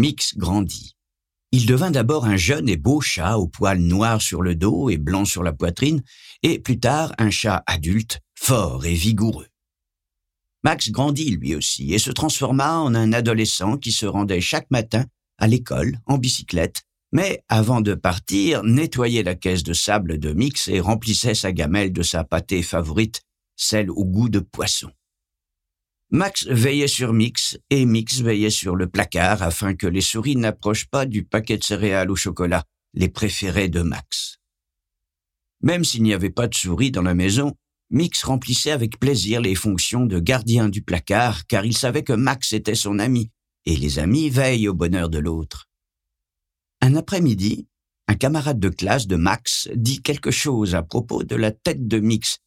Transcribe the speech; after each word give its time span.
Mix 0.00 0.34
grandit. 0.34 0.96
Il 1.52 1.66
devint 1.66 1.90
d'abord 1.90 2.24
un 2.24 2.38
jeune 2.38 2.70
et 2.70 2.78
beau 2.78 3.02
chat 3.02 3.36
aux 3.36 3.48
poils 3.48 3.82
noirs 3.82 4.22
sur 4.22 4.40
le 4.40 4.54
dos 4.54 4.88
et 4.88 4.96
blancs 4.96 5.26
sur 5.26 5.42
la 5.42 5.52
poitrine, 5.52 6.02
et 6.42 6.58
plus 6.58 6.80
tard 6.80 7.12
un 7.18 7.28
chat 7.28 7.62
adulte, 7.66 8.20
fort 8.34 8.86
et 8.86 8.94
vigoureux. 8.94 9.48
Max 10.64 10.90
grandit 10.90 11.36
lui 11.36 11.54
aussi 11.54 11.92
et 11.92 11.98
se 11.98 12.10
transforma 12.10 12.78
en 12.78 12.94
un 12.94 13.12
adolescent 13.12 13.76
qui 13.76 13.92
se 13.92 14.06
rendait 14.06 14.40
chaque 14.40 14.70
matin 14.70 15.04
à 15.36 15.46
l'école 15.46 15.98
en 16.06 16.16
bicyclette, 16.16 16.80
mais 17.12 17.44
avant 17.50 17.82
de 17.82 17.92
partir, 17.92 18.62
nettoyait 18.64 19.22
la 19.22 19.34
caisse 19.34 19.64
de 19.64 19.74
sable 19.74 20.18
de 20.18 20.32
Mix 20.32 20.68
et 20.68 20.80
remplissait 20.80 21.34
sa 21.34 21.52
gamelle 21.52 21.92
de 21.92 22.02
sa 22.02 22.24
pâtée 22.24 22.62
favorite, 22.62 23.20
celle 23.54 23.90
au 23.90 24.06
goût 24.06 24.30
de 24.30 24.40
poisson. 24.40 24.90
Max 26.12 26.48
veillait 26.48 26.88
sur 26.88 27.12
Mix 27.12 27.56
et 27.70 27.86
Mix 27.86 28.20
veillait 28.20 28.50
sur 28.50 28.74
le 28.74 28.88
placard 28.88 29.42
afin 29.42 29.74
que 29.76 29.86
les 29.86 30.00
souris 30.00 30.34
n'approchent 30.34 30.88
pas 30.88 31.06
du 31.06 31.22
paquet 31.22 31.56
de 31.56 31.62
céréales 31.62 32.10
au 32.10 32.16
chocolat, 32.16 32.64
les 32.94 33.08
préférés 33.08 33.68
de 33.68 33.82
Max. 33.82 34.38
Même 35.62 35.84
s'il 35.84 36.02
n'y 36.02 36.12
avait 36.12 36.30
pas 36.30 36.48
de 36.48 36.54
souris 36.54 36.90
dans 36.90 37.02
la 37.02 37.14
maison, 37.14 37.54
Mix 37.90 38.24
remplissait 38.24 38.72
avec 38.72 38.98
plaisir 38.98 39.40
les 39.40 39.54
fonctions 39.54 40.04
de 40.04 40.18
gardien 40.18 40.68
du 40.68 40.82
placard 40.82 41.46
car 41.46 41.64
il 41.64 41.76
savait 41.76 42.02
que 42.02 42.12
Max 42.12 42.52
était 42.52 42.74
son 42.74 42.98
ami, 42.98 43.30
et 43.64 43.76
les 43.76 44.00
amis 44.00 44.30
veillent 44.30 44.68
au 44.68 44.74
bonheur 44.74 45.10
de 45.10 45.18
l'autre. 45.18 45.68
Un 46.80 46.96
après-midi, 46.96 47.68
un 48.08 48.14
camarade 48.14 48.58
de 48.58 48.68
classe 48.68 49.06
de 49.06 49.14
Max 49.14 49.68
dit 49.76 50.02
quelque 50.02 50.32
chose 50.32 50.74
à 50.74 50.82
propos 50.82 51.22
de 51.22 51.36
la 51.36 51.52
tête 51.52 51.86
de 51.86 52.00
Mix 52.00 52.38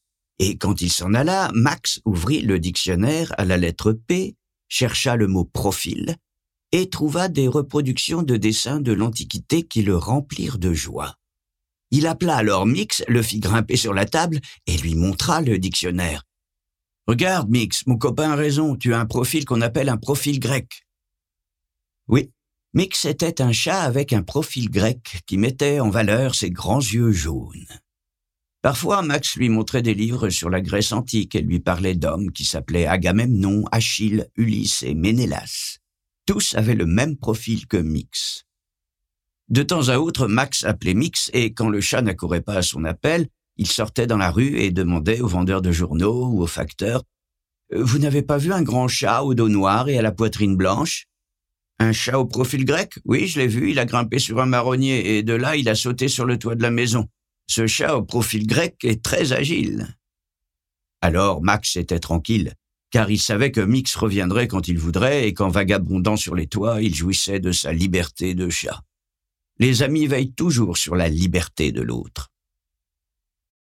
et 0.46 0.58
quand 0.58 0.82
il 0.82 0.92
s'en 0.92 1.14
alla, 1.14 1.50
Max 1.54 2.02
ouvrit 2.04 2.42
le 2.42 2.60
dictionnaire 2.60 3.34
à 3.38 3.46
la 3.46 3.56
lettre 3.56 3.94
P, 3.94 4.36
chercha 4.68 5.16
le 5.16 5.28
mot 5.28 5.46
profil, 5.46 6.18
et 6.74 6.90
trouva 6.90 7.30
des 7.30 7.48
reproductions 7.48 8.24
de 8.24 8.36
dessins 8.36 8.82
de 8.82 8.92
l'Antiquité 8.92 9.64
qui 9.64 9.84
le 9.84 9.96
remplirent 9.96 10.58
de 10.58 10.74
joie. 10.74 11.16
Il 11.92 12.08
appela 12.08 12.36
alors 12.36 12.66
Mix, 12.66 13.06
le 13.08 13.22
fit 13.22 13.40
grimper 13.40 13.78
sur 13.78 13.94
la 13.94 14.04
table 14.04 14.42
et 14.68 14.76
lui 14.76 14.96
montra 14.96 15.40
le 15.40 15.58
dictionnaire. 15.60 16.26
Regarde, 17.08 17.50
Mix, 17.50 17.88
mon 17.88 17.98
copain 17.98 18.32
a 18.32 18.36
raison, 18.36 18.76
tu 18.76 18.94
as 18.94 19.00
un 19.00 19.06
profil 19.06 19.46
qu'on 19.46 19.62
appelle 19.62 19.88
un 19.88 19.96
profil 19.96 20.42
grec. 20.42 20.86
Oui, 22.10 22.32
Mix 22.74 23.06
était 23.06 23.42
un 23.42 23.54
chat 23.54 23.82
avec 23.82 24.12
un 24.12 24.24
profil 24.24 24.70
grec 24.70 25.22
qui 25.26 25.38
mettait 25.38 25.80
en 25.80 25.90
valeur 25.90 26.36
ses 26.36 26.50
grands 26.50 26.82
yeux 26.82 27.14
jaunes. 27.14 27.80
Parfois, 28.64 29.02
Max 29.02 29.36
lui 29.36 29.50
montrait 29.50 29.82
des 29.82 29.94
livres 29.94 30.30
sur 30.30 30.50
la 30.50 30.62
Grèce 30.62 30.94
antique 30.94 31.36
et 31.36 31.42
lui 31.42 31.60
parlait 31.60 31.96
d'hommes 31.96 32.32
qui 32.32 32.46
s'appelaient 32.46 32.88
Agamemnon, 32.88 33.66
Achille, 33.74 34.30
Ulysse 34.38 34.84
et 34.84 34.94
Ménélas. 34.96 35.80
Tous 36.26 36.56
avaient 36.56 36.74
le 36.74 36.86
même 36.86 37.18
profil 37.18 37.68
que 37.68 37.76
Mix. 37.76 38.46
De 39.50 39.64
temps 39.64 39.90
à 39.90 39.98
autre, 39.98 40.28
Max 40.30 40.64
appelait 40.64 40.94
Mix 40.94 41.30
et 41.34 41.54
quand 41.54 41.68
le 41.68 41.82
chat 41.82 42.02
n'accourait 42.02 42.40
pas 42.40 42.56
à 42.56 42.62
son 42.62 42.86
appel, 42.86 43.28
il 43.58 43.68
sortait 43.68 44.08
dans 44.08 44.18
la 44.18 44.32
rue 44.32 44.58
et 44.58 44.72
demandait 44.72 45.20
aux 45.20 45.28
vendeurs 45.28 45.62
de 45.62 45.74
journaux 45.74 46.28
ou 46.28 46.42
aux 46.42 46.48
facteurs 46.48 47.04
Vous 47.76 48.00
n'avez 48.00 48.22
pas 48.22 48.38
vu 48.38 48.54
un 48.54 48.62
grand 48.62 48.88
chat 48.88 49.24
au 49.24 49.34
dos 49.34 49.50
noir 49.50 49.90
et 49.90 49.98
à 49.98 50.02
la 50.02 50.14
poitrine 50.14 50.56
blanche? 50.56 51.08
Un 51.80 51.92
chat 51.92 52.18
au 52.18 52.26
profil 52.26 52.64
grec? 52.64 52.94
Oui, 53.04 53.28
je 53.28 53.42
l'ai 53.42 53.48
vu, 53.48 53.72
il 53.72 53.80
a 53.80 53.84
grimpé 53.84 54.20
sur 54.20 54.40
un 54.40 54.46
marronnier 54.46 55.18
et 55.18 55.24
de 55.24 55.34
là 55.34 55.58
il 55.58 55.68
a 55.68 55.76
sauté 55.76 56.08
sur 56.08 56.24
le 56.24 56.40
toit 56.40 56.56
de 56.56 56.62
la 56.62 56.72
maison. 56.72 57.10
Ce 57.48 57.68
chat 57.68 57.96
au 57.96 58.04
profil 58.04 58.48
grec 58.48 58.78
est 58.84 59.04
très 59.04 59.34
agile. 59.34 59.96
Alors 61.02 61.42
Max 61.44 61.76
était 61.76 62.00
tranquille, 62.00 62.54
car 62.90 63.12
il 63.12 63.20
savait 63.20 63.52
que 63.52 63.62
Mix 63.62 63.96
reviendrait 63.96 64.48
quand 64.48 64.68
il 64.68 64.78
voudrait 64.78 65.28
et 65.28 65.34
qu'en 65.34 65.50
vagabondant 65.50 66.16
sur 66.16 66.36
les 66.36 66.48
toits, 66.48 66.82
il 66.82 66.96
jouissait 66.96 67.40
de 67.40 67.52
sa 67.52 67.74
liberté 67.74 68.34
de 68.36 68.50
chat. 68.50 68.82
Les 69.60 69.84
amis 69.84 70.08
veillent 70.08 70.34
toujours 70.34 70.78
sur 70.78 70.96
la 70.96 71.10
liberté 71.10 71.72
de 71.72 71.82
l'autre. 71.82 72.33